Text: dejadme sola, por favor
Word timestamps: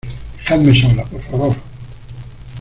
dejadme 0.39 0.73
sola, 0.73 1.03
por 1.05 1.21
favor 1.29 1.55